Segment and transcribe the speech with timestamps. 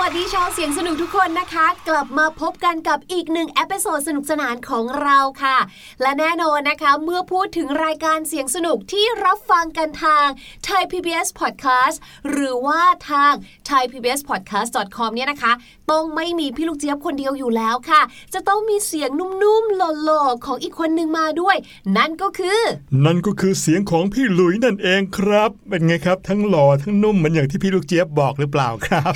[0.00, 5.58] ดีค่ะสวัสดีชาวเสียงสนุกทุกคนนะคะ กลับมาพบกันกับอีกหนึ่ง episode สนุกสนานของเราค่ะ
[6.02, 10.26] และแน่นอนนะคะเมื่อพูดถึงรายการเสียงสนุกที่รับฟังกันทาง
[10.68, 11.96] Thai PBS Podcast
[12.30, 13.32] หรือว่าทาง
[13.68, 15.52] thaipbspodcast.com เนี่ยนะคะ
[15.90, 18.02] ต้องไม่มีพี่ลูกเจี๊ยบคนเดียวอยู่แล้วค่ะ
[18.34, 21.56] จะต้องมีเสียงนุ่มๆหล่อๆของอีกคนหนึ่งมาด้วย
[21.96, 22.60] นั่นก็คือ
[23.04, 29.12] นั่นก็คือเสียงของพี่หลุยนั่นเองครับ เป็นไงครับ ทั้งหล่อทั้งนุ่มเหมือนอย่างที่พี่ลูกเจี๊ยบบอกหรือเปล่าครับ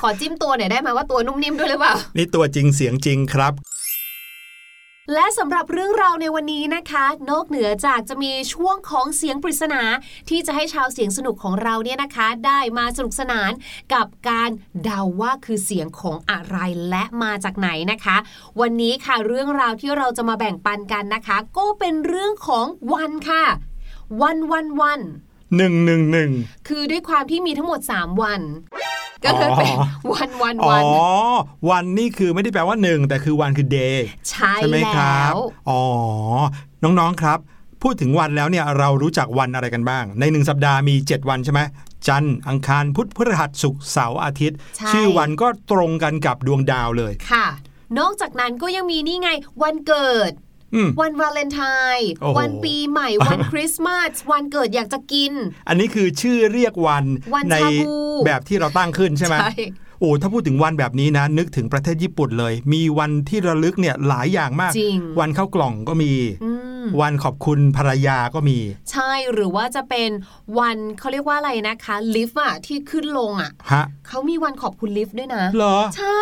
[0.00, 3.54] ขอจิ้มตัวหน่อยได้ไหมว่าตัวนุ่มนิ่มด้วยหรือเปล่า นี่ตัวจริงเสียงจริงครับ
[5.14, 9.82] และสำหรับเรื่องราวในวันนี้นะคะ นอกเหนือจากจะมีช่วงของเสียงปริศนา
[10.28, 13.50] ที่จะให้ชาวเสียงสนุกของเราเนี่ยนะคะ ได้มาสนุกสนาน
[13.94, 14.50] กับการ
[14.84, 16.56] เดาว่าคือเสียงของอะไร
[16.90, 18.16] และมาจากไหนนะคะ
[18.60, 23.44] วันนี้ค่ะเรื่องราวที่เราจะมาแบ่งปันกันนะคะ ก็เป็นเรื่องของวันค่ะ
[24.22, 25.00] วันวันวัน
[25.56, 26.30] หนึ่งหนึ่งหนึ่ง
[26.68, 28.40] คือด้วยความที่มีทั้งหมด 3 วัน
[29.24, 30.84] ก็เลยเป็นอ๋อวันวันอ๋อวัน
[31.70, 33.96] วันนี่คือไม่ได้แปลว่าหนึ่งแต่คือวันคือ day
[34.30, 35.36] ใช่ใช่ไหมคแล้รับว
[35.68, 35.82] อ๋อ
[36.82, 37.38] น้องๆครับ
[37.82, 41.60] พูดถึงวันแล้วเนี่ยเรารู้จักวันอะไรกันบ้าง ในหนึ่งสัปดาห์มี 7 วันใช่ไหม
[42.08, 47.46] จันทร์อังคารพุธพฤหัสศุกร์เสาร์อาทิตย์ใช่ชื่อวันก็ตรงกันกับดวงดาวเลยค่ะ
[47.98, 49.30] นอกจากนั้นก็ยังมีนี่ไง
[49.62, 50.51] วันเกิดอืม
[51.00, 51.62] วันวาเลนไท
[51.96, 55.32] น์โอ้โหวันปีใหม่วันคริสต์มาสวันเกิดอยากจะกิน
[55.68, 57.04] อันนี้คือชื่อเรียกวัน
[57.34, 57.92] วันในชาบู
[58.26, 59.52] แบบที่เราตั้งขึ้นใช่ไหมใช่
[60.00, 66.12] โอ้ถ้าพูดถึงวันแบบนี้นะ นึกถึงประเทศญี่ปุ่นเลย มีวันที่ระลึกเนี่ยหลายอย่างมากจริงวันเข้ากล่องก็มี
[66.44, 66.50] อื
[66.82, 68.58] มวันขอบคุณภรรยาก็มี
[68.90, 70.10] ใช่หรือว่าจะเป็น
[70.58, 76.20] วันเขาเรียกว่าอะไรนะคะลิฟต์อะที่ขึ้นลงอะฮะเขามีวันขอบคุณลิฟต์ด้วยนะเหรอใช่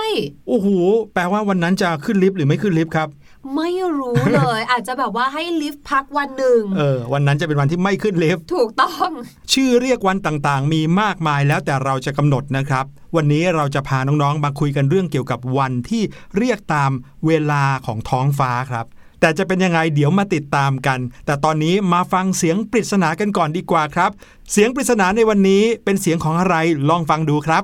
[0.49, 0.69] โอ้โห
[1.15, 3.09] แปลว่าวันนั้นจะขึ้นลิฟต์หรือไม่ขึ้นลิฟต์ครับ
[3.57, 9.11] ไม่รู้เลย อาจจะแบบว่าให้ลิฟต์พักวันหนึ่งเออวันนั้นจะเป็นวันที่ไม่ขึ้นลิฟต์ถูกต้อง
[9.53, 12.85] ชื่อเรียกวันต่างๆ มีมากมายแล้วแต่เราจะกำหนดนะครับ
[13.17, 16.03] วันนี้เราจะพาน้องๆมาคุยกันเรื่องเกี่ยวกับวันที่
[16.37, 16.91] เรียกตาม
[17.27, 18.87] เวลาของท้องฟ้าครับ
[19.21, 24.11] แต่จะเป็นยังไงเดี๋ยวมาติดตามกัน แต่ตอนนี้มาฟังเสียงปริศนากันก่อนดีกว่าครับ
[24.53, 26.57] เสียงปริศนาในวันนี้เป็นเสียงของอะไร
[26.89, 27.63] ลองฟังดูครับ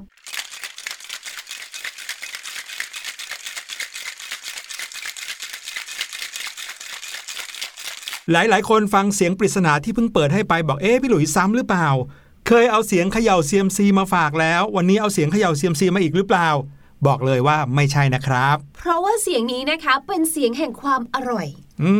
[8.32, 11.88] หลายๆ คนฟังเสียงปริศนาที่เพิ่งเปิดให้ไปบอกเอ๊ะพี่หลุยซ้ำหรือเปล่า
[12.48, 16.48] เคยเอาเสียงเขย่าเซียมซีมาฝากแล้ว วันนี้เอาเสียงเขย่าเซียมซีมาอีกหรือเปล่า
[17.06, 21.46] บอกเลยว่าไม่ใช่นะครับ เพราะว่าเสียงนี้นะคะเป็นเสียงแห่งความอร่อย
[21.82, 21.92] อื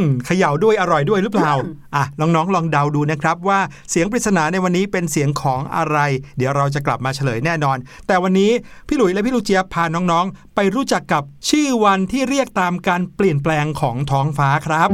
[0.00, 3.60] มเขย่าด้วยอร่อยด้วยหรือเปล่าอืมอะน้องๆลองเดาดูนะครับว่า
[3.90, 5.98] เสียงปริศนาในวันนี้เป็นเสียงของอะไร
[6.36, 7.76] เดี๋ยวเราจะกลับมาเฉลยแน่นอน
[8.06, 8.50] แต่วันนี้
[8.88, 14.90] พี่หลุยและพี่ลูกเจี๊ยบพาน้องๆ ไปรู้จักกับชื่อวันที่เรียกตามการเปลี่ยนแปลงของท้องฟ้าครับ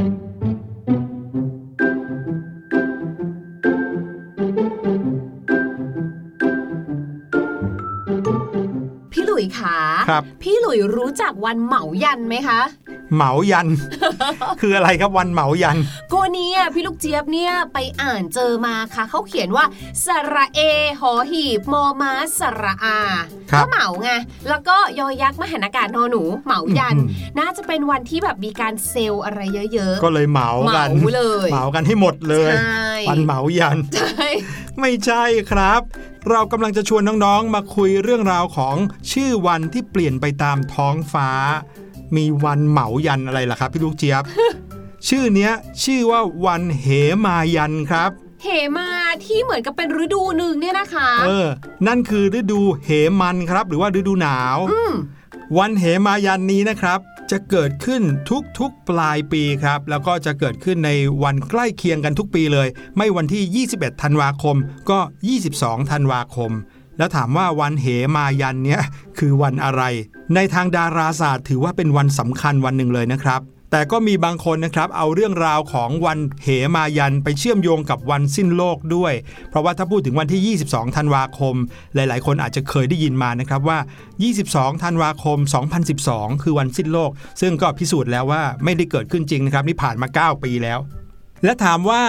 [10.42, 12.60] พี่หลุยรู้จักวันเหมายันไหมคะ
[13.14, 13.68] เหมายัน
[14.60, 15.78] คืออะไรครับวันเหมายัน
[16.12, 19.64] ก็เนี่ยพี่ลูกเจี๊ยบเนี่ยไปอ่านเจอมาค่ะ เขาเขียนว่า
[20.04, 20.60] สระเอ
[21.00, 22.98] หอหีบมอม้าสระอา
[23.52, 24.10] ครับก็เหมาไง
[24.48, 27.08] แล้วก็ยอยักษ์มหันอากาศนอหนู เหมายันอืม
[27.38, 34.24] น่าจะเป็นวันที่แบบมีการเซลล์อะไรเยอะก็เลยเหมากันเหมาเลยเหมากันให้หมดเลยใช่วันเหมายันๆใช่
[34.80, 35.80] ไม่ใช่ครับ
[36.30, 38.76] เรากำลังจะชวนน้องๆ มาคุยเรื่องราวของ
[39.12, 41.30] ชื่อวันที่เปลี่ยนไปตามท้องฟ้า
[42.16, 44.22] มีวันเหมายันอะไรล่ะครับ พี่ลูกเจี๊ยบ
[45.08, 45.52] ชื่อเนี้ย
[45.82, 46.86] ชื่อว่าวันเห
[47.24, 48.10] มายันครับ
[48.42, 48.88] เหมา
[49.24, 51.46] ที่เหมือนกับเป็นฤดูหนึ่งเนี่ยนะคะ เออ
[51.86, 52.90] นั่นคือฤดูเห
[53.20, 54.58] มันครับ หรือว่าฤดูหนาว
[54.90, 54.92] ม
[55.58, 58.02] วันเหมายันนี้นะครับ จะเกิดขึ้น
[58.58, 60.90] ทุกๆปลายปีครับ แล้วก็จะเกิดขึ้นใน
[61.22, 64.56] วันใกล้เคียงกันทุกปีเลย ไม่วันที่ 21 ธันวาคม
[64.90, 64.98] ก็
[65.44, 66.50] 22 ธันวาคม
[66.98, 67.86] แล้วถามว่าวันเห
[68.16, 68.80] มายันเนี้ย
[69.18, 69.82] คือวันอะไร
[70.34, 79.12] ในทางดาราศาสตร์ถือว่าเป็นวันสำคัญวันหนึ่งเลยนะครับ แต่ก็มีบางคนนะครับ เอาเรื่องราวของวันเหมายันไปเชื่อมโยงกับวันสิ้นโลกด้วย
[79.50, 81.54] เพราะว่าถ้าพูดถึงวันที่ 22 ธันวาคม
[81.94, 83.78] หลาย ๆ คนอาจจะเคยได้ยินมานะครับว่า
[84.30, 85.38] 22 ธันวาคม
[85.90, 87.10] 2012 คือวันสิ้นโลก
[87.40, 90.78] ซึ่งก็พิสูจน์แล้วว่าไม่ได้เกิดขึ้นจริงนะครับนี่ผ่านมา 9 ปีแล้ว
[91.44, 92.02] และถามว่า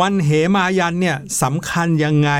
[0.00, 2.30] วันเหมายันเนี่ยสำคัญยังไง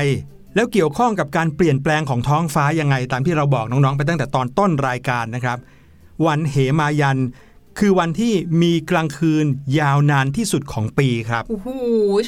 [0.55, 5.57] แล้วเกี่ยวข้องกับการเปลี่ยนแปลงของท้องฟ้ายังไง ตามที่เราบอกน้องๆ ไปตั้งแต่ตอนต้นรายการนะครับ
[6.25, 7.19] วันเหมายัน
[7.79, 9.45] คือวันที่มีกลางคืน
[9.79, 11.69] ยาวนานที่สุดของปีครับโอ้โห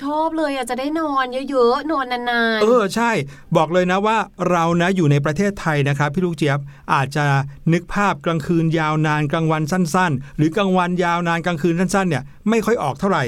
[0.04, 3.12] ชอบเลยอะจะได้นอนเยอะๆ นอนนานๆ เออใช่
[3.58, 4.18] บอกเลยนะว่า
[4.50, 6.60] เรานะอยู่ในประเทศไทยนะครับ พี่ลูกเจี๊ยบ
[6.94, 7.26] อาจจะ
[7.74, 13.24] นึกภาพกลางคืนยาวนานกลางวันสั้น ๆ หรือกลางวันยาวนานกลางคืนสั้นๆเนี่ยไม่ค่อยออกเท่าไหร่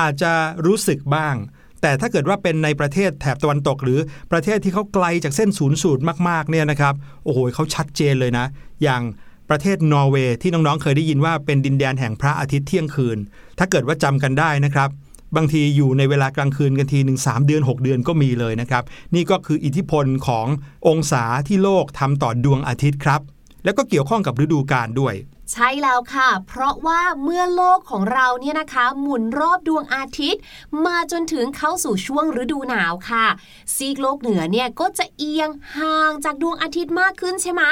[0.00, 0.32] อาจจะ
[0.66, 1.34] รู้สึกบ้าง
[1.82, 3.98] แต่ถ้าเกิดว่าเป็นในประเทศแถบตะวันตก หรือ
[4.32, 6.94] ประเทศที่เขาไกลจากเส้นศูนย์สูตรมากๆเนี่ยนะครับ
[7.24, 8.46] โอ้โหเขาชัดเจนเลยนะ
[8.82, 9.02] อย่าง
[9.50, 13.18] ประเทศนอร์เวย์ที่น้องๆเคยได้ยินว่าเป็นดินแดนแห่งพระอาทิตย์เที่ยงคืน
[13.58, 14.88] ถ้าเกิดว่าจำกันได้นะครับ
[15.36, 18.82] บางทีอยู่ในเวลากลางคืนกันทีหนึ่งสามเดือน 6 เดือนก็มีเลยนะครับ
[19.14, 20.46] นี่ก็คืออิทธิพลของ
[20.88, 23.20] องศาที่โลกทำต่อดวงอาทิตย์ครับ
[23.64, 25.14] แล้วก็เกี่ยวข้องกับฤดูกาลด้วย
[25.52, 30.40] ใช่แล้วค่ะ เพราะว่าเมื่อโลกของเราเนี่ยนะคะ หมุนรอบดวงอาทิตย์
[30.86, 33.26] มาจนถึงเข้าสู่ช่วงฤดูหนาวค่ะ
[33.74, 37.62] ซีกโลกเหนือเนี่ยก็จะเอียงห่างจากดวงอาทิตย์มากขึ้นใช่ไหม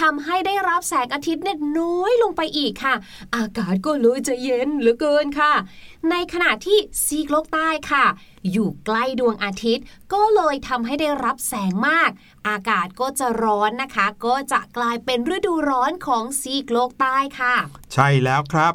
[0.00, 2.94] ทำให้ได้รับแสงอาทิตย์เนี่ยน้อยลงไปอีกค่ะ
[3.34, 5.52] อากาศก็เลยจะเย็นเหลือเกินค่ะ
[6.10, 8.06] ในขณะที่ซีกโลกใต้ค่ะ
[8.52, 12.10] อยู่ใกล้ดวงอาทิตย์ ก็เลยทำให้ได้รับแสงมาก
[12.48, 17.54] อากาศก็จะร้อนนะคะ ก็จะกลายเป็นฤดูร้อนของซีกโลกใต้ค่ะ
[17.94, 18.72] ใช่แล้วครับ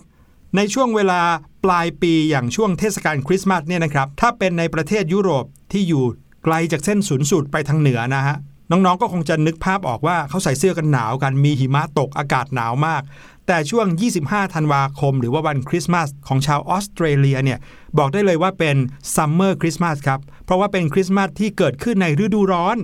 [0.56, 1.22] ในช่วงเวลา
[1.66, 6.04] ปลายปีอย่างช่วงเทศกาลคริสต์มาสเนี่ยนะครับ ถ้าเป็นในประเทศยุโรปที่อยู่
[6.44, 8.36] ไกลจากเส้นศูนย์สูตรไปทางเหนือนะฮะ
[8.72, 13.02] น้องๆ ก็คงจะนึกภาพออกว่าเขาใส่เสื้อกันหนาวกันมีหิมะตกอากาศหนาวมาก
[13.48, 13.88] แต่ช่วง
[14.22, 17.60] 25 ธันวาคม หรือว่าวันคริสต์มาสของชาวออสเตรเลียเนี่ย
[17.98, 18.76] บอกได้เลยว่าเป็น
[19.16, 22.78] ซัมเมอร์คริสต์มาสครับ เพราะว่าเป็นคริสต์มาสที่เกิดขึ้นในฤดูร้อน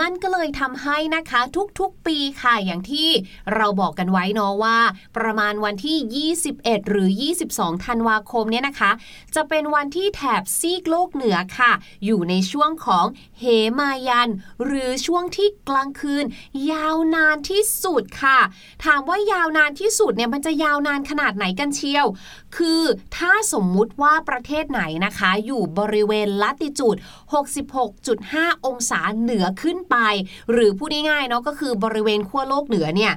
[0.00, 1.40] นั่นก็เลยทำให้นะคะ
[1.80, 3.08] ทุกๆปีค่ะอย่างที่
[3.54, 4.78] เราบอกกันไว้เนาะว่า
[5.16, 7.10] ประมาณวันที่ 21 หรือ
[7.46, 8.90] 22 ธันวาคมเนี่ยนะคะ
[9.34, 11.72] จะเป็นวันที่แถบซีกโลกเหนือค่ะ
[12.04, 13.06] อยู่ในช่วงของ
[13.40, 13.44] เห
[13.78, 14.30] มายัน
[14.64, 16.24] หรือช่วงที่กลางคืน
[16.70, 18.38] ยาวนานที่สุดค่ะ
[18.84, 22.06] ถามว่ายาวนานที่สุดเนี่ยมันจะยาวนานขนาดไหนกันเชียว
[22.56, 22.82] คือ
[23.16, 26.96] ถ้าสมมุติว่าประเทศไหนนะคะ อยู่บริเวณลัติจูด
[27.80, 29.96] 66.5 องศาเหนือขึ้นไป
[30.52, 33.12] หรือพูดง่ายๆเนาะก็คือบริเวณขั้วโลกเหนือเนี่ย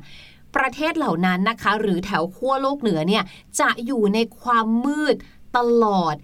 [0.55, 3.23] ประเทศเหล่านั้นนะคะ หรือแถวขั้วโลกเหนือเนี่ย
[3.59, 5.15] จะอยู่ในความมืด
[5.57, 6.15] ตลอด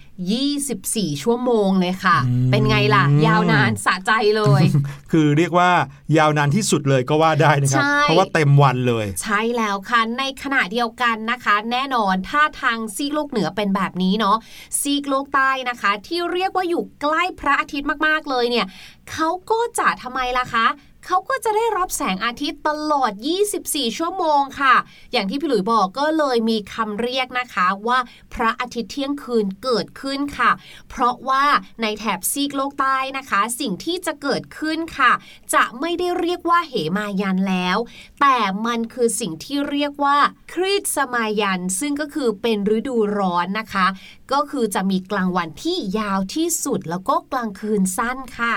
[0.58, 4.64] 24 ชั่วโมงเลยค่ะอืมเป็นไงล่ะ ยาวนานสะใจเลย
[5.12, 5.70] คือเรียกว่า
[6.18, 14.38] ยาวนานที่สุดเลยก็ว่าได้นะครับใช่เพราะว่าเต็มวันเลย ใช่แล้วค่ะ ในขณะเดียวกันนะคะ แน่นอนถ้าทางซีกโลกเหนือเป็นแบบนี้เนาะ
[14.82, 18.66] ซีกโลกใต้นะคะ ที่เรียกว่าอยู่ใกล้พระอาทิตย์มากๆเลยเนี่ย
[19.12, 20.68] เขาก็จะทำไมล่ะคะ
[21.08, 23.12] เขาก็จะได้รับแสงอาทิตย์ตลอด
[23.56, 24.76] 24 ชั่วโมงค่ะ
[25.12, 28.00] อย่างที่พี่หลุยบอกก็เลยมีคำเรียกนะคะว่า
[28.34, 30.52] พระอาทิตย์เที่ยงคืนเกิดขึ้นค่ะ
[30.90, 31.46] เพราะว่า
[31.82, 35.12] ในแถบซีกโลกใต้นะคะ สิ่งที่จะเกิดขึ้นค่ะ
[35.54, 37.78] จะไม่ได้เรียกว่าเหมายันแล้ว
[38.22, 40.18] แต่มันคือสิ่งที่เรียกว่า
[40.54, 43.88] ครีตสมายัน ซึ่งก็คือเป็นฤดูร้อนนะคะ
[44.32, 48.56] ก็คือจะมีกลางวันที่ยาวที่สุดแล้วก็กลางคืนสั้นค่ะ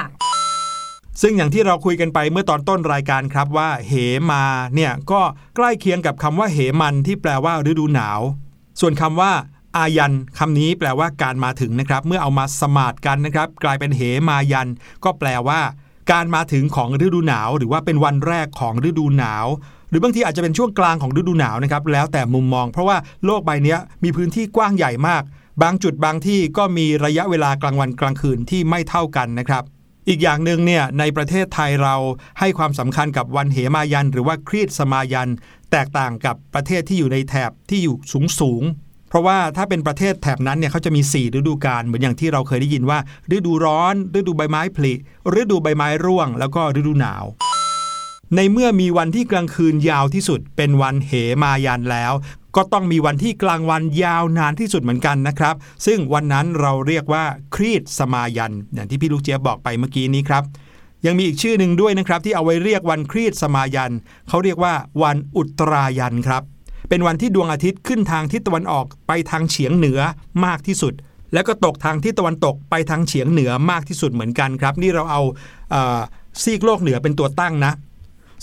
[1.23, 3.95] ซึ่งอย่างที่เราคุยกันไปเมื่อตอนต้นรายการครับว่า เห
[4.31, 5.21] มาเนี่ยก็
[5.57, 8.21] ใกล้เคียงกับคำว่าเหมันที่แปลว่าฤดูหนาว
[8.81, 9.33] ส่วนคำว่า
[9.77, 14.69] อายันคำนี้แปลว่าการมาถึงนะครับ เมื่อเอามาสมาดกันนะครับ กลายเป็นเหมายัน
[15.05, 15.61] ก็แปลว่า
[16.13, 19.47] การมาถึงของฤดูหนาว หรือว่าเป็นวันแรกของฤดูหนาว
[19.91, 25.23] หรือบางทีอาจจะเป็นช่วงกลางของฤดูหนาวนะครับ แล้วแต่มุมมอง เพราะว่าโลกใบนี้มีพื้นที่กว้างใหญ่มาก
[25.63, 29.65] บางจุดบางที่ก็มีระยะเวลากลางวันกลางคืนที่ไม่เท่ากันนะครับ
[30.13, 31.97] อีกอย่างหนึ่งเนี่ยในประเทศไทยเรา
[32.39, 35.31] ให้ความสำคัญกับวันเหมายัน หรือว่าครีดสมายัน
[35.73, 38.63] แตกต่างกับประเทศที่อยู่ในแถบที่อยู่สูงสูง
[39.09, 42.99] เพราะว่าถ้าเป็นประเทศแถบนั้นเนี่ยเขาจะมี 4 ฤดูกาลเหมือนอย่างที่เราเคยได้ยินว่า
[43.37, 44.93] ฤดูร้อน ฤดูใบไม้ผลิ
[45.41, 47.25] ฤดูใบไม้ร่วง แล้วก็ฤดูหนาว
[48.37, 51.13] ในเมื่อมีวันที่กลางคืนยาวที่สุด เป็นวันเห
[51.43, 52.13] มายันแล้ว
[52.57, 55.55] ก็ต้องมีวันที่กลางวันยาวนานที่สุดเหมือนกันนะครับ
[55.87, 60.43] ซึ่งวันนั้นเราเรียกว่าครีดสมายัน อย่างที่พี่ลูกเจี๊ยบบอกไปเมื่อกี้นี้ครับ
[61.07, 63.93] ยังมีอีกชื่อหนึ่งด้วยนะครับ ที่เอาไว้เรียกวันครีดสมายัน
[64.29, 66.43] เขาเรียกว่าวันอุตรายันครับ
[66.89, 70.01] เป็นวันที่ดวงอาทิตย์ขึ้นทางทิศตะวันออกไปทางเฉียงเหนือ
[70.45, 70.95] มากที่สุด
[71.35, 75.23] แล้วก็ตกทางทิศตะวันตกไปทางเฉียงเหนือมากที่สุดเหมือนกันครับ นี่เราเอา
[76.43, 77.73] ซีกโลกเหนือเป็นตัวตั้งนะ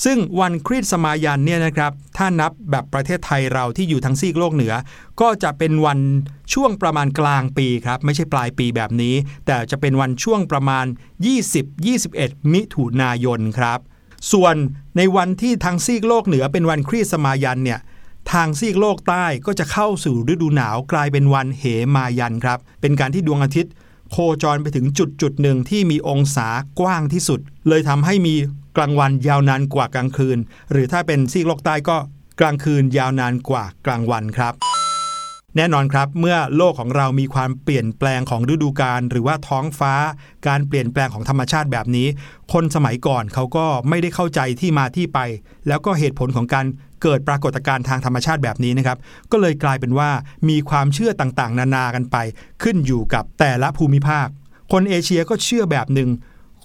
[0.03, 4.73] ซึ่งวันคริสต์สมายันเนี่ยนะครับถ้านับแบบประเทศไทยเราที่อยู่ทั้งซีกโลกเหนือ
[5.21, 5.99] ก็จะเป็นวัน
[6.53, 10.85] ช่วงประมาณกลางปีครับไม่ใช่ปลายปีแบบนี้ แต่จะเป็นวันช่วงประมาณ
[11.67, 13.79] 20-21 มิถุนายนครับ
[14.31, 14.55] ส่วน
[14.97, 17.79] ในวันที่ทางซีกโลกเหนือเป็นวันคริสต์สมายันเนี่ย
[18.31, 21.63] ทางซีกโลกใต้ก็จะเข้าสู่ฤดูหนาวกลายเป็นวันเห
[21.95, 23.73] มายันครับ เป็นการที่ดวงอาทิตย์
[24.11, 26.47] โคจรไปถึงจุดจุดหนึ่งที่มีองศา
[26.79, 28.35] กว้างที่สุด เลยทำให้มี
[28.77, 30.37] กลางวันยาวนานกว่ากลางคืน
[30.71, 31.97] หรือถ้าเป็นซีกโลกใต้ก็
[32.39, 34.53] กลางคืนยาวนานกว่ากลางวันครับ
[35.55, 39.93] แน่นอนครับเมื่อโลกของเรามีความเปลี่ยนแปลงของฤดูกาลหรือว่าท้องฟ้า
[40.47, 42.07] การเปลี่ยนแปลงของธรรมชาติแบบนี้
[42.53, 45.19] คนสมัยก่อนเขาก็ไม่ได้เข้าใจที่มาที่ไป
[45.67, 46.65] แล้วก็เหตุผลของการ
[47.01, 48.97] เกิดปรากฏการณ์ทางธรรมชาติแบบนี้นะครับ
[49.31, 50.09] ก็เลยกลายเป็นว่า
[50.49, 52.17] มีความเชื่อต่างๆ นานากันไป
[52.63, 54.27] ขึ้นอยู่กับแต่ละภูมิภาค
[54.71, 56.09] คนเอเชียก็เชื่อแบบหนึ่ง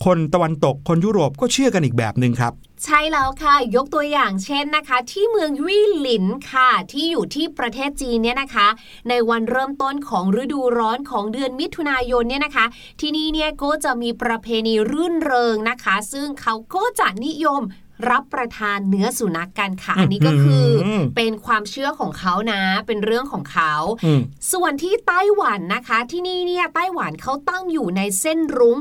[0.04, 2.52] คนตะวันตกคนยุโรปก็เชื่อกันอีกแบบหนึ่งครับ
[2.84, 8.68] ใช่แล้วค่ะ ยกตัวอย่างเช่นนะคะ ที่เมืองวี่หลินค่ะ ที่อยู่ที่ประเทศจีนเนี่ยนะคะ
[9.08, 12.66] ในวันเริ่มต้นของฤดูร้อนของเดือนมิถุนายนเนี่ยนะคะ
[13.00, 17.62] ที่นี่เนี่ยก็จะมีประเพณีรื่นเริงนะคะ ซึ่งเขาก็จะนิยม
[18.10, 24.20] รับประทานเนื้อสุนัขกกันค่ะอันนี้ก็คืออมเป็นความเชื่อของเขานะ เป็นเรื่องของเขาอืม
[24.52, 28.78] ส่วนที่ไต้หวันนะคะ ที่นี่เนี่ยไต้หวันเขาตั้งอยู่ในเส้นรุ้ง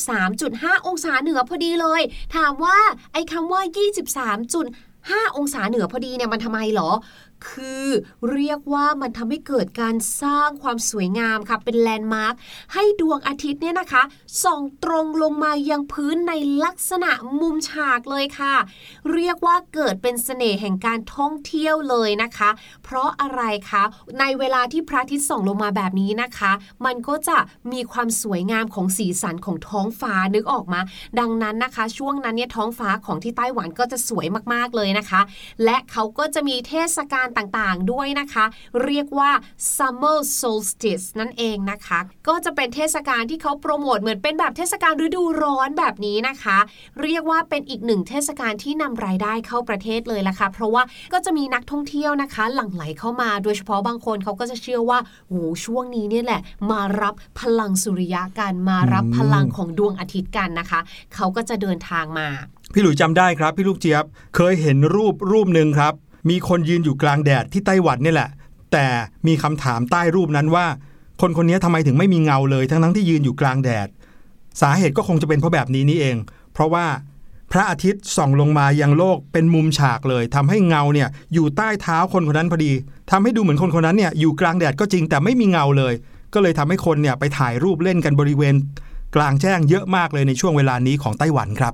[0.00, 2.02] 23.5 องศาเหนือพอดีเลย
[2.36, 2.78] ถามว่า
[3.12, 3.62] ไอ้คำว่า
[4.26, 4.87] 23.5
[5.36, 6.90] องศาเหนือพอดีเนี่ยมันทำไมเหรอ
[7.50, 7.86] คือ
[8.32, 12.34] เรียกว่ามันทำให้เกิดการสร้างความสวยงามค่ะ เป็นแลนด์มาร์ค
[12.74, 14.02] ให้ดวงอาทิตย์เนี่ยนะคะ
[14.44, 16.32] ส่องตรงลงมายังพื้นใน
[16.64, 17.10] ลักษณะ
[17.40, 18.54] มุมฉากเลยค่ะ
[19.12, 22.50] เรียกว่าเกิดเป็นเสน่ห์แห่งการท่องเที่ยวเลยนะคะ
[22.84, 23.82] เพราะอะไรคะ
[24.20, 26.52] ในเวลาที่พระอาทิตย์ส่องลงมาแบบนี้นะคะ
[26.86, 27.38] มันก็จะ
[27.72, 30.80] มีความสวยงามของสีสันของท้องฟ้านึกออกมา
[31.18, 35.20] ดังนั้นนะคะ ช่วงนั้นเนี่ยท้องฟ้าของที่ไต้หวันก็จะสวยมากๆเลยนะคะ
[35.64, 38.44] และเขาก็จะมีเทศกาลต่างๆด้วยนะคะ
[38.84, 39.30] เรียกว่า
[39.76, 46.58] summer solstice นั่นเองนะคะ ก็จะเป็นเทศกาลที่เขาโปรโมทเหมือนเป็นแบบเทศกาลฤดูร้อนแบบนี้นะคะ
[47.02, 56.40] เรียกว่าเป็นอีกหนึ่งเทศกาลที่นำรายได้เข้าประเทศเลยละค่ะ เพราะว่าก็จะมีนักท่องเที่ยวนะคะ หลั่งไหลเข้ามาโดยเฉพาะบางคนเขาก็จะเชื่อว่าโหช่วงนี้เนี่ยแหละ
[56.70, 60.80] มารับพลังสุริยะกันมารับพลังของดวงอาทิตย์กันนะคะ
[61.14, 62.28] เขาก็จะเดินทางมา
[62.72, 64.04] พี่หลุยจำได้ครับ พี่ลูกเจี๊ยบ
[64.36, 65.92] เคยเห็นรูปรูปหนึ่งครับ
[66.30, 68.30] มีคนยืนอยู่กลางแดดที่ไต้หวันนี่แหละ
[68.72, 68.86] แต่
[69.26, 70.66] มีคำถามใต้รูปนั้นว่า
[71.20, 73.88] คนคนนี้ทำไมถึงไม่มีเงาเลยทั้งทั้งที่ยืนอยู่กลางแดด
[74.60, 76.16] สาเหตุก็คงจะเป็นเพราะแบบนี้นี่เอง
[76.52, 76.86] เพราะว่า
[77.52, 82.72] พระอาทิตย์ส่องลงมายังโลกเป็นมุมฉากเลยทำให้เงาเนี่ยอยู่ใต้เท้าคนคนนั้นพอดี
[83.10, 85.94] ทำให้ดูเหมือนคนคนนั้นเนี่ยอยู่กลางแดดก็จริงแต่ไม่มีเงาเลย
[86.34, 88.54] ก็เลยทำให้คนเนี่ยไปถ่ายรูปเล่นกันบริเวณ
[89.16, 91.72] กลางแจ้งเยอะมากเลยในช่วงเวลานี้ของไต้หวันครับ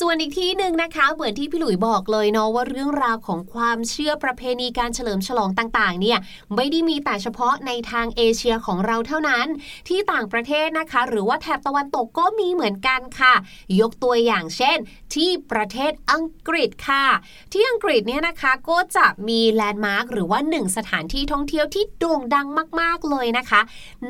[0.00, 6.18] ส่วนอีกที่หนึ่งนะคะ เหมือนที่พี่หลุยบอกเลยเนาะว่าเรื่องราวของความเชื่อประเพณีการเฉลิมฉลองต่างๆ เนี่ย
[6.54, 9.46] ไม่ได้มีแต่เฉพาะในทางเอเชียของเราเท่านั้น
[9.88, 13.34] ที่ต่างประเทศนะคะ หรือว่าแถบตะวันตกก็มีเหมือนกันค่ะ
[13.80, 14.76] ยกตัวอย่างเช่น
[15.14, 17.06] ที่ประเทศอังกฤษค่ะ
[17.52, 22.46] ที่อังกฤษเนี่ยนะคะก็จะมีแลนด์มาร์คหรือว่าหนึ่งสถานที่ท่องเที่ยวที่โด่งดัง
[22.80, 23.60] มาก ๆเลยนะคะ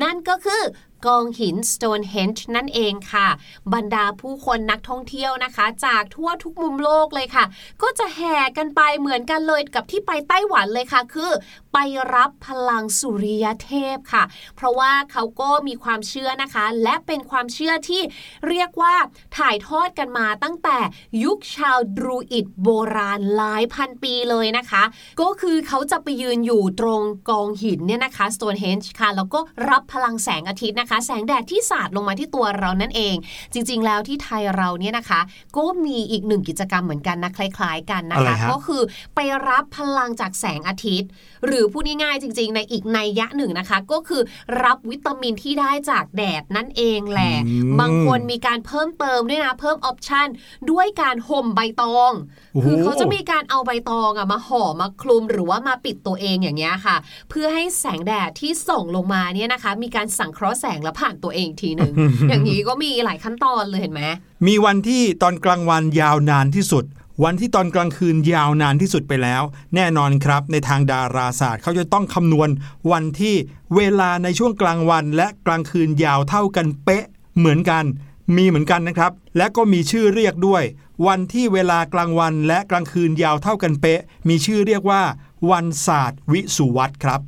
[0.01, 0.61] นั่นก็คือ
[1.07, 3.27] กองหิน Stonehenge นั่นเองค่ะ
[3.73, 7.45] บรรดาผู้คนนักท่องเที่ยวนะคะ จากทั่วทุกมุมโลกเลยค่ะ
[7.81, 11.31] ก็จะแห่กันไปเหมือนกันเลยกับที่ไปไต้หวันเลยค่ะ คือ
[11.77, 14.23] ไปรับพลังสุริยเทพค่ะ
[14.55, 18.01] เพราะว่าเขาก็มีความเชื่อนะคะ และเป็นความเชื่อที่
[18.47, 18.95] เรียกว่า
[19.37, 20.77] ถ่ายทอดกันมาตั้งแต่
[21.23, 24.83] ยุคชาวดรูอิดโบราณหลายพันปีเลยนะคะ
[25.21, 33.15] ก็คือเขาจะไปยืนอยู่ตรงกองหินเนี่ยนะคะ Stonehenge ค่ะ แล้วก็รับพลังแสงอาทิตย์นะคะ แสงแดดที่สาดลงมาที่ตัวเรานั่นเอง
[33.53, 35.19] จริง ๆ แล้วที่ไทยเราเนี่ยนะคะ
[35.57, 38.81] ก็มีอีกหนึ่งกิจกรรมเหมือนกันนะคล้าย ๆ กันนะอะไรคะฮะก็คือ
[39.15, 41.09] ไปรับพลังจากแสงอาทิตย์
[41.45, 44.21] หรือพูดง่ายๆจริง ๆ ในอีกในยยะหนึ่งนะคะ ก็คือ
[44.63, 50.27] รับวิตามินที่ได้จากแดดนั่นเองแหละอืมบางคนมีการเพิ่มเติมด้วยนะ เพิ่มออปชัน
[50.71, 52.11] ด้วยการห่มใบตอง
[52.53, 56.95] โอ้โหคือเขาจะมีการเอาใบตองอะมาห่อมาคลุมหรือว่ามาปิดตัวเองอย่างเงี้ยค่ะ
[57.29, 61.93] เพื่อให้แสงแดดที่ส่งลงมาเนี่ยนะคะ มีการสังเคราะห์แสงแล้วผ่านตัวเองทีหนึ่ง
[62.29, 64.01] อย่างนี้ก็มีหลายขั้นตอนเลยเห็นไหม
[64.47, 66.85] มีวันที่ตอนกลางวันยาวนานที่สุด
[67.23, 69.43] วันที่ตอนกลางคืนยาวนานที่สุดไปแล้ว
[69.75, 72.49] แน่นอนครับ ในทางดาราศาสตร์เขาจะต้องคำนวณ
[72.91, 73.35] วันที่
[73.75, 77.05] เวลาในช่วงกลางวันและกลางคืนยาวเท่ากันเป๊ะ
[77.37, 77.85] เหมือนกัน
[78.35, 80.63] มีเหมือนกันนะครับ และก็มีชื่อเรียกด้วย
[81.07, 85.03] วันที่เวลากลางวันและกลางคืนยาวเท่ากันเป๊ะ มีชื่อเรียกว่า
[85.51, 87.21] วันศาสตร์วิสุวัตครับ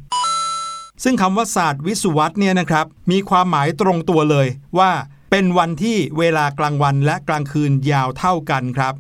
[1.04, 4.48] ซึ่งคำว่าศาสตร์วิสุวัตเนี่ยนะครับ มีความหมายตรงตัวเลย
[4.80, 4.92] ว่า
[5.32, 8.94] เป็นวันที่เวลากลางวันและกลางคืนยาวเท่ากันครับ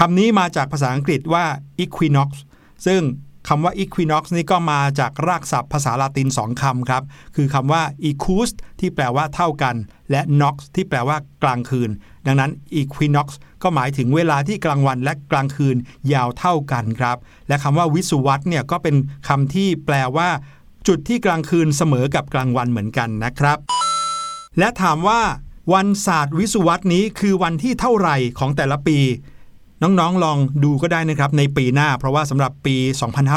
[0.00, 1.44] คำนี้มาจากภาษาอังกฤษว่า
[1.82, 2.30] equinox
[2.86, 3.02] ซึ่ง
[3.48, 7.02] คำว่า equinox นี่ก็มาจากรากศัพท์ภาษาลาตินสองคำครับ
[7.36, 9.76] คือคำว่า equus ที่แปลว่าเท่ากัน
[10.10, 11.90] และ nox ที่แปลว่ากลางคืน
[12.26, 13.28] ดังนั้น equinox
[13.62, 15.76] ก็หมายถึงเวลาที่กลางวันและกลางคืน
[16.12, 17.16] ยาวเท่ากันครับ
[17.48, 18.96] และคำว่าวิสุวัตเนี่ยก็เป็น
[19.28, 20.28] คำที่แปลว่า
[20.88, 23.58] จุดที่กลางคืนเสมอกับกลางวันเหมือนกันนะครับ
[24.58, 25.20] และถามว่า
[25.74, 29.00] วันศาสตร์วิสุวัตนี้คือวันที่เท่าไหร่ของแต่ละปี
[29.82, 32.76] น้องๆลองดูก็ได้นะครับในปีหน้า เพราะว่าสำหรับปี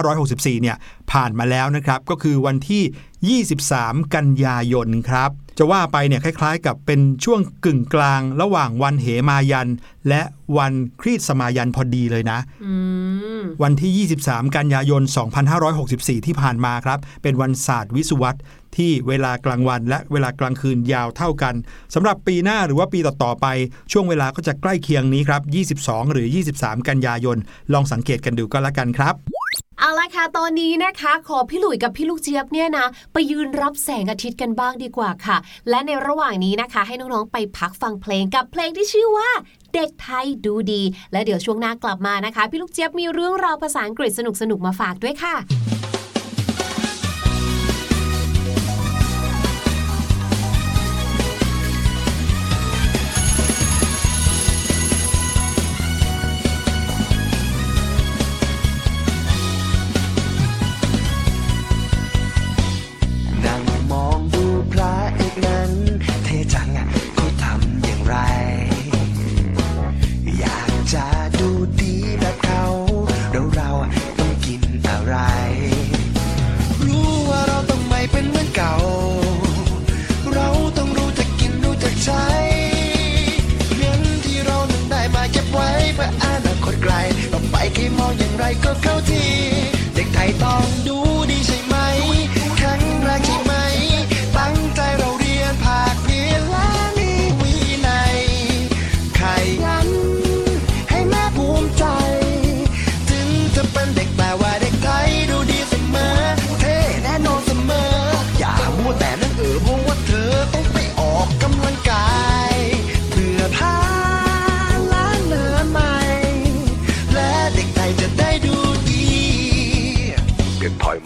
[0.02, 0.78] 2564 เนี่ย
[1.12, 9.70] ผ่านมาแล้วนะครับ ก็คือวันที่ 23 กันยายนครับจะว่าไปเนี่ยคล้าย ๆ กับเป็นช่วงกึ่งกลาง ระหว่างวันเหมายัน
[10.10, 10.22] และ
[10.58, 12.74] วันครีสมายันพอดีเลยนะอื
[13.40, 15.02] มมวันที่ 23 กันยายน
[15.64, 18.40] 2564 ที่ผ่านมาครับ เป็นวันศาสตร์วิศวรรษ
[18.78, 21.56] ที่เวลากลางวันและเวลากลางคืนยาวเท่ากัน
[21.94, 23.48] สำหรับปีหน้าหรือว่าปีต่อๆไป
[23.92, 25.42] ช่วงเวลาก็จะใกล้เคียงนี้ครับ
[25.78, 27.38] 22 หรือ 23 กันยายน
[27.74, 29.16] ลองสังเกตกันดูก็แล้วกันครับ
[29.80, 35.38] เอาละค่ะตอนนี้นะคะ ขอพี่หลุยกับพี่ลูกเจี๊ยบเนี่ยนะ ไปยืนรับแสงอาทิตย์กันบ้างดีกว่าค่ะ
[35.70, 39.30] และในระหว่างนี้นะคะ ให้น้องๆไปพักฟังเพลงกับเพลงที่ชื่อว่า
[39.74, 45.36] เด็กไทยดูดี และเดี๋ยวช่วงหน้ากลับมานะคะ พี่ลูกเจี๊ยบมีเรื่องราวภาษาอังกฤษสนุกๆมาฝากด้วยค่ะ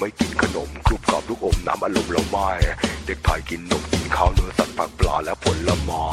[0.06, 2.50] ไม่กินขนมกรุบกรอบลูกอมน้ำอารมณ์เราไม่
[3.06, 6.08] เด็กไทยกินนมกินข้าวเนื้อสัตว์ผักปลาและผลไม้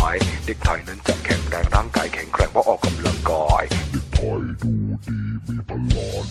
[0.47, 4.73] เด็กไทยนั้นจะแข็งแรงร่างกายแข็งแกร่งเพราะออกกำลังกาย เด็กไทยดู
[5.07, 5.85] ดีมีพลัง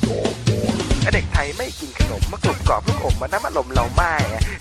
[0.05, 0.61] ดอกไม้
[1.13, 4.13] เด็กไทยไม่กินขนมมะกรุบกรอบลูกอมมาน้ำอารมณ์เราไม่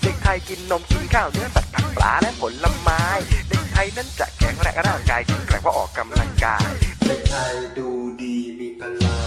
[0.03, 3.03] เด็กไทยกินนมกินข้าวเนื้อสัตว์ผักปลาและผลไม้
[3.49, 6.67] เด็กไทยนั้นจะแข็งแรงร่างกายแข็งแกร่งเพราะออกกำลังกาย
[7.05, 7.87] เด็กไทยดู
[8.21, 9.20] ดีมีพลัง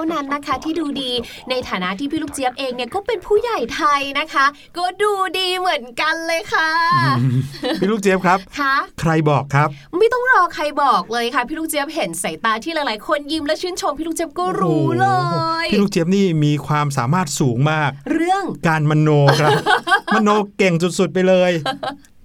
[0.00, 1.10] ทยเท่านั้นนะคะที่ดูดี
[1.50, 4.46] ในฐานะที่พี่ลูกเจี๊ยบเองเนี่ยก็เป็นผู้ใหญ่ไทยนะคะ
[4.78, 6.70] ก็ดูดีเหมือนกันเลยค่ะ
[7.80, 15.08] พี่ลูกเจี๊ยบครับค่ะใครบอกครับ ไม่ต้องรอใครบอกเลยค่ะ พี่ลูกเจี๊ยบเห็นสายตาที่หลายๆ คนยิ้มและชื่นชมพี่ลูกเจี๊ยบก็รู้เล
[15.64, 19.08] ย พี่ลูกเจี๊ยบนี่มีความสามารถสูงมาก เรื่องการมโน
[19.40, 19.52] ครับ
[20.14, 21.52] มโนเก่งสุดๆไปเลย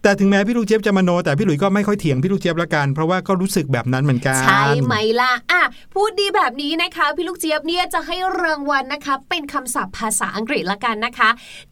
[0.06, 5.62] แต่ถึงแม้พี่ลูกเจี๊ยบจะมโน แต่พี่หลุยส์ก็ไม่ค่อยเถียงพี่ลูกเจี๊ยบละกัน เพราะว่าก็รู้สึกแบบนั้นเหมือนกันใช่ไหมล่ะอะ
[5.94, 11.30] พูดดีแบบนี้นะคะ พี่ลูกเจี๊ยบเนี่ยจะให้รางวัลนะคะ เป็นคำศัพท์ภาษาอังกฤษละกันนะคะ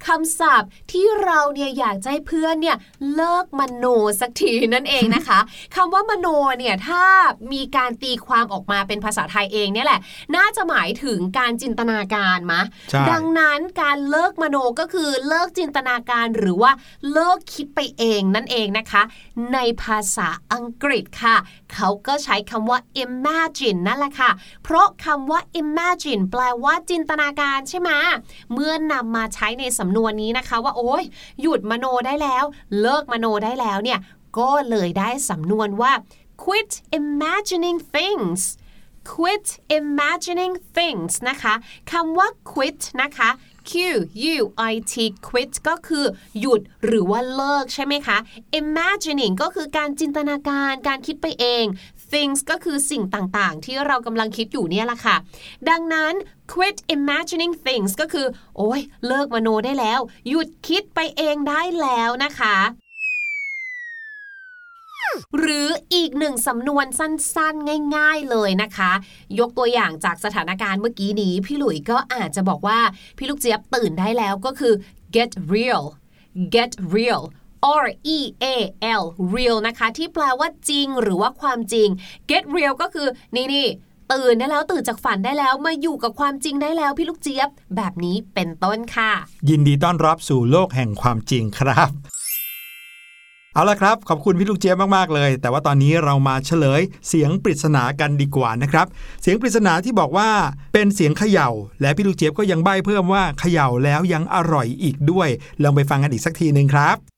[0.08, 2.78] คำศัพท์ที่เราเนี่ยอยากจะให้เพื่อนเนี่ย
[3.16, 3.86] เลิกมโน
[4.22, 5.40] สักทีนั่นเองนะคะ
[5.76, 6.28] คำว่ามโน
[6.60, 7.04] เนี่ยถ้า
[7.54, 10.00] มีการตีความออกมาเป็นภาษาไทยเองเนี่ยแหละ
[10.36, 16.72] น่าจะหมายถึงการจินตนาการมะใช่ดังนั้นการเลิกมโนก็คือเลิกจินตนาการหรือว่า
[17.12, 19.04] เลิกคิดไปเองนั่นเองนะคะ
[19.54, 21.36] ในภาษาอังกฤษค่ะ
[21.74, 24.32] เขาก็ใช้คำว่า imagine นั่นแหละค่ะ
[24.64, 27.90] เพราะคำว่า imagine แปลว่าจินตนาการใช่ไหม
[28.54, 31.04] เมื่อนำมาใช้ในสำนวนนี้นะคะ ว่าโอ้ย
[31.42, 32.44] หยุดมโนได้แล้ว
[32.82, 34.00] เลิกมโนได้แล้วเนี่ย
[34.38, 35.94] ก็เลยได้สำนวนว่า
[36.44, 38.42] quit imagining things
[39.14, 39.48] quit
[39.80, 41.54] imagining things นะคะ
[41.92, 43.30] คำว่า quit นะคะ
[43.70, 43.72] Q
[44.34, 44.94] U I T
[45.28, 46.06] quit ก็คือ
[46.40, 48.18] หยุดหรือว่าเลิกใช่ไหมคะ
[48.60, 51.66] imagining ก็คือการจินตนาการการคิดไปเอง
[52.12, 55.16] things ก็คือสิ่งต่างๆ ที่เรากำลังคิดอยู่เนี่ยแหละค่ะ
[55.70, 56.14] ดังนั้น
[56.54, 60.00] quit imagining things ก็คือ โอ้ยเลิกมโนได้แล้ว
[60.30, 62.58] หยุดคิดไปเองได้แล้วนะคะ
[65.38, 68.92] หรืออีกหนึ่งสำนวนสั้นๆ ง่าย ๆเลยนะคะ
[69.40, 72.80] ยกตัวอย่างจากสถานการณ์เมื่อกี้นี้ พี่หลุยก็อาจจะบอกว่า
[73.18, 74.74] พี่ลูกเจี๊ยบตื่นได้แล้วก็คือ
[75.16, 75.84] get real
[76.54, 77.22] get real
[77.84, 78.46] R E A
[79.02, 81.88] L real นะคะ ที่แปลว่าจริงหรือว่าความจริง
[82.30, 83.68] get real ก็คือนี่นี่
[84.14, 89.12] ตื่นได้แล้วตื่นจากฝันได้แล้วมาอยู่กับความจริงได้แล้วพี่ลูกเจี๊ยบ แบบนี้เป็นต้นค่ะ
[89.50, 91.92] ยินดีต้อนรับสู่โลกแห่งความจริงครับ
[93.56, 98.88] เอาละครับ ขอบคุณพี่ลูกเจี๊ยบมากๆเลย แต่ว่าตอนนี้เรามาเฉลยเสียงปริศนากันดีกว่านะครับ
[99.22, 100.30] เสียงปริศนาที่บอกว่า
[100.74, 101.50] เป็นเสียงเขย่า
[101.82, 105.30] และพี่ลูกเจี๊ยบก็ยังใบ้เพิ่มว่าเขย่าแล้วยังอร่อยอีกด้วย
[105.64, 107.13] ลองไปฟังกันอีกสักทีหนึ่งครับ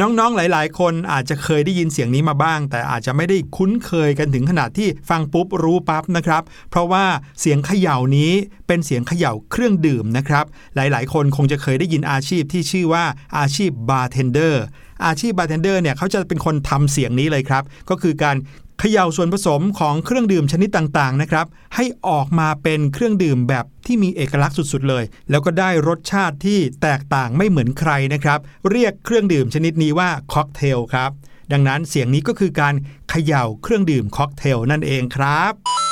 [0.00, 7.04] น้องๆ หลาย ๆ คนอาจจะเคยได้ยินเสียงนี้มาบ้าง แต่อาจจะไม่ได้คุ้นเคยกันถึงขนาดที่ฟังปุ๊บรู้ปั๊บนะครับ เพราะว่า
[7.40, 8.32] เสียงเขย่านี้
[8.66, 10.44] เป็นเสียงเขย่าเครื่องดื่มนะครับ
[10.76, 13.04] หลายๆ คนคงจะเคยได้ยินอาชีพที่ชื่อว่า
[13.38, 14.64] อาชีพบาร์เทนเดอร์
[15.06, 18.36] อาชีพบาร์เทนเดอร์เนี่ยเขาจะเป็นคนทำเสียงนี้เลยครับ ก็คือการ
[18.78, 28.38] เขย่าส่วนผสมของเครื่องดื่มชนิดต่างๆนะครับ ให้ออกมาเป็นเครื่องดื่มแบบที่มีเอกลักษณ์สุดๆเลย แล้วก็ได้รสชาติที่แตกต่างไม่เหมือนใครนะครับ
[28.70, 31.10] เรียกเครื่องดื่มชนิดนี้ว่าค็อกเทลครับ
[31.52, 32.74] ดังนั้นเสียงนี้ก็คือการ
[33.10, 35.83] เขย่าเครื่องดื่มค็อกเทลนั่นเองครับ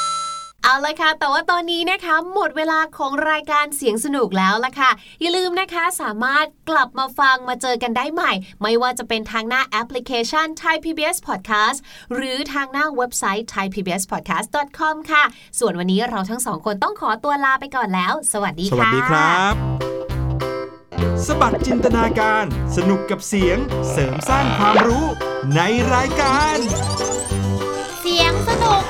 [0.65, 11.79] เอาละค่ะ แต่ว่าตอนนี้นะคะ หมดเวลาของรายการเสียงสนุกแล้วละค่ะ อย่าลืมนะคะสามารถกลับมาฟังมาเจอกันได้ใหม่ ไม่ว่าจะเป็นทางหน้าแอปพลิเคชัน Thai PBS Podcast
[12.15, 15.25] หรือทางหน้าเว็บไซต์ thaipbspodcast.com ค่ะ
[15.59, 19.55] ส่วนวันนี้เราทั้งสองคนต้องขอตัวลาไปก่อนแล้ว สวัสดีสค่ะวัสดีครับ
[21.27, 22.45] สบัดจินตนาการ
[22.77, 23.59] สนุกกับเสียง
[23.91, 25.05] เสริมสร้างความรู้
[25.55, 25.61] ใน
[25.95, 26.57] รายการ
[28.01, 28.83] เสียงสนุก